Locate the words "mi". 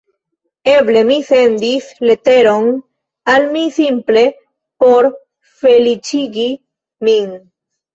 1.09-1.17, 3.53-3.63